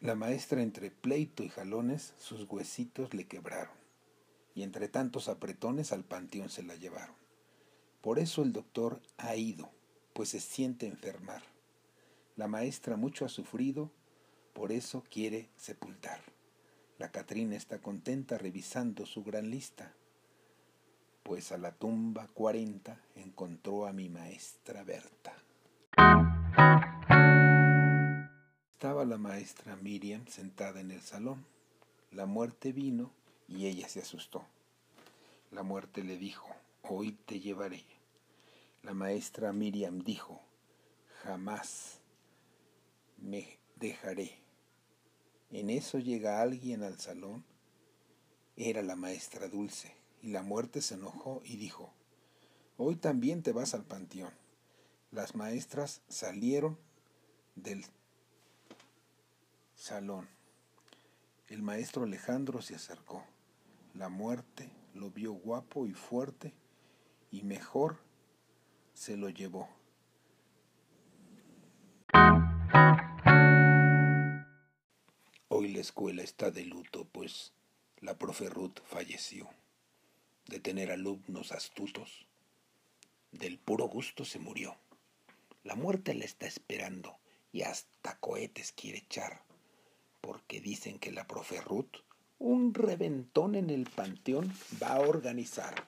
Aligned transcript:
La 0.00 0.14
maestra 0.14 0.62
entre 0.62 0.90
pleito 0.90 1.42
y 1.42 1.48
jalones 1.48 2.12
sus 2.18 2.46
huesitos 2.50 3.14
le 3.14 3.26
quebraron, 3.26 3.74
y 4.54 4.62
entre 4.62 4.88
tantos 4.88 5.26
apretones 5.28 5.90
al 5.90 6.04
panteón 6.04 6.50
se 6.50 6.62
la 6.62 6.74
llevaron. 6.74 7.16
Por 8.02 8.18
eso 8.18 8.42
el 8.42 8.52
doctor 8.52 9.00
ha 9.16 9.36
ido, 9.36 9.70
pues 10.12 10.28
se 10.28 10.40
siente 10.40 10.86
enfermar. 10.86 11.42
La 12.36 12.46
maestra 12.46 12.96
mucho 12.96 13.24
ha 13.24 13.30
sufrido, 13.30 13.90
por 14.52 14.70
eso 14.70 15.02
quiere 15.10 15.48
sepultar. 15.56 16.20
La 16.98 17.10
Catrina 17.10 17.56
está 17.56 17.78
contenta 17.78 18.36
revisando 18.36 19.06
su 19.06 19.24
gran 19.24 19.50
lista, 19.50 19.94
pues 21.22 21.52
a 21.52 21.58
la 21.58 21.72
tumba 21.72 22.28
cuarenta 22.28 23.00
encontró 23.14 23.86
a 23.86 23.92
mi 23.94 24.10
maestra 24.10 24.84
Berta. 24.84 25.25
Estaba 28.76 29.06
la 29.06 29.16
maestra 29.16 29.74
Miriam 29.74 30.26
sentada 30.26 30.80
en 30.80 30.90
el 30.90 31.00
salón. 31.00 31.46
La 32.10 32.26
muerte 32.26 32.72
vino 32.72 33.10
y 33.48 33.68
ella 33.68 33.88
se 33.88 34.00
asustó. 34.00 34.44
La 35.50 35.62
muerte 35.62 36.04
le 36.04 36.18
dijo, 36.18 36.46
hoy 36.82 37.12
te 37.12 37.40
llevaré. 37.40 37.82
La 38.82 38.92
maestra 38.92 39.54
Miriam 39.54 40.00
dijo, 40.00 40.42
jamás 41.22 42.00
me 43.16 43.58
dejaré. 43.76 44.36
En 45.50 45.70
eso 45.70 45.98
llega 45.98 46.42
alguien 46.42 46.82
al 46.82 47.00
salón. 47.00 47.46
Era 48.56 48.82
la 48.82 48.94
maestra 48.94 49.48
Dulce, 49.48 49.96
y 50.20 50.32
la 50.32 50.42
muerte 50.42 50.82
se 50.82 50.96
enojó 50.96 51.40
y 51.46 51.56
dijo, 51.56 51.94
hoy 52.76 52.96
también 52.96 53.42
te 53.42 53.52
vas 53.52 53.72
al 53.72 53.86
panteón. 53.86 54.34
Las 55.12 55.34
maestras 55.34 56.02
salieron 56.08 56.78
del 57.54 57.86
salón. 59.86 60.28
El 61.46 61.62
maestro 61.62 62.02
Alejandro 62.02 62.60
se 62.60 62.74
acercó. 62.74 63.24
La 63.94 64.08
muerte 64.08 64.68
lo 64.94 65.12
vio 65.12 65.32
guapo 65.32 65.86
y 65.86 65.92
fuerte 65.92 66.52
y 67.30 67.44
mejor 67.44 68.00
se 68.94 69.16
lo 69.16 69.28
llevó. 69.28 69.68
Hoy 75.46 75.68
la 75.68 75.80
escuela 75.80 76.22
está 76.24 76.50
de 76.50 76.64
luto, 76.64 77.04
pues 77.04 77.52
la 78.00 78.18
profe 78.18 78.50
Ruth 78.50 78.80
falleció. 78.86 79.48
De 80.46 80.58
tener 80.58 80.90
alumnos 80.90 81.52
astutos, 81.52 82.26
del 83.30 83.60
puro 83.60 83.86
gusto 83.86 84.24
se 84.24 84.40
murió. 84.40 84.76
La 85.62 85.76
muerte 85.76 86.12
la 86.12 86.24
está 86.24 86.46
esperando 86.46 87.16
y 87.52 87.62
hasta 87.62 88.18
cohetes 88.18 88.72
quiere 88.72 88.98
echar 88.98 89.45
porque 90.26 90.60
dicen 90.60 90.98
que 90.98 91.12
la 91.12 91.24
profe 91.24 91.60
Ruth 91.60 91.98
un 92.38 92.74
reventón 92.74 93.54
en 93.54 93.70
el 93.70 93.84
panteón 93.84 94.52
va 94.82 94.94
a 94.94 95.00
organizar. 95.00 95.86